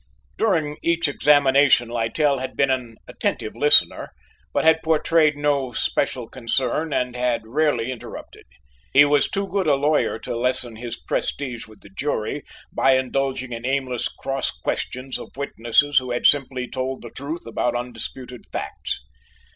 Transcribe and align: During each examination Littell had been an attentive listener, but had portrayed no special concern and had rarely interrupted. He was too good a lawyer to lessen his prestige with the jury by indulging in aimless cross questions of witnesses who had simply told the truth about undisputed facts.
During 0.35 0.77
each 0.81 1.07
examination 1.07 1.87
Littell 1.87 2.39
had 2.39 2.57
been 2.57 2.71
an 2.71 2.95
attentive 3.07 3.55
listener, 3.55 4.09
but 4.51 4.63
had 4.63 4.81
portrayed 4.81 5.37
no 5.37 5.73
special 5.73 6.27
concern 6.27 6.91
and 6.91 7.15
had 7.15 7.43
rarely 7.45 7.91
interrupted. 7.91 8.45
He 8.93 9.05
was 9.05 9.29
too 9.29 9.45
good 9.47 9.67
a 9.67 9.75
lawyer 9.75 10.17
to 10.17 10.35
lessen 10.35 10.77
his 10.77 10.97
prestige 10.99 11.67
with 11.67 11.81
the 11.81 11.89
jury 11.91 12.41
by 12.73 12.97
indulging 12.97 13.51
in 13.53 13.63
aimless 13.63 14.09
cross 14.09 14.49
questions 14.49 15.19
of 15.19 15.37
witnesses 15.37 15.99
who 15.99 16.09
had 16.09 16.25
simply 16.25 16.67
told 16.67 17.03
the 17.03 17.11
truth 17.11 17.45
about 17.45 17.75
undisputed 17.75 18.45
facts. 18.51 19.03